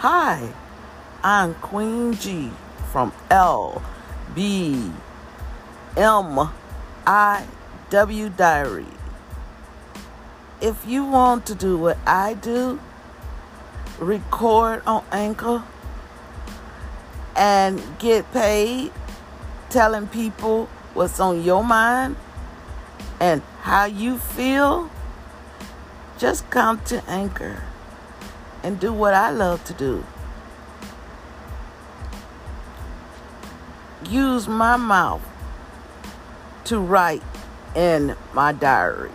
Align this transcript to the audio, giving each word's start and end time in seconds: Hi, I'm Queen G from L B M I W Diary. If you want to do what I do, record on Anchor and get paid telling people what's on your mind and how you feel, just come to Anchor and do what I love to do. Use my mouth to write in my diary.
Hi, 0.00 0.52
I'm 1.24 1.54
Queen 1.54 2.12
G 2.12 2.50
from 2.92 3.14
L 3.30 3.82
B 4.34 4.90
M 5.96 6.50
I 7.06 7.46
W 7.88 8.28
Diary. 8.28 8.84
If 10.60 10.84
you 10.86 11.02
want 11.02 11.46
to 11.46 11.54
do 11.54 11.78
what 11.78 11.96
I 12.06 12.34
do, 12.34 12.78
record 13.98 14.82
on 14.86 15.02
Anchor 15.10 15.64
and 17.34 17.82
get 17.98 18.30
paid 18.32 18.92
telling 19.70 20.08
people 20.08 20.66
what's 20.92 21.18
on 21.18 21.42
your 21.42 21.64
mind 21.64 22.16
and 23.18 23.40
how 23.62 23.86
you 23.86 24.18
feel, 24.18 24.90
just 26.18 26.50
come 26.50 26.82
to 26.84 27.02
Anchor 27.08 27.62
and 28.66 28.80
do 28.80 28.92
what 28.92 29.14
I 29.14 29.30
love 29.30 29.62
to 29.66 29.72
do. 29.72 30.04
Use 34.10 34.48
my 34.48 34.76
mouth 34.76 35.22
to 36.64 36.80
write 36.80 37.22
in 37.76 38.16
my 38.34 38.50
diary. 38.50 39.12